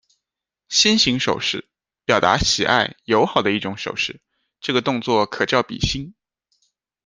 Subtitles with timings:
[0.67, 1.69] 心形手势，
[2.05, 4.19] 表达喜爱、友好的一种手势，
[4.59, 6.15] 这个动作可叫比心。